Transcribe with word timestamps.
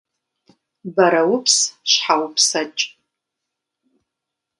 Бэрэупс 0.95 1.57
щхьэ 1.91 2.15
упсэкӏ! 2.25 2.83